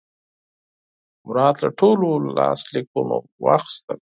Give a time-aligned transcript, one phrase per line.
[1.27, 3.15] مراد له ټولو لاسلیکونه
[3.45, 3.97] واخیستل.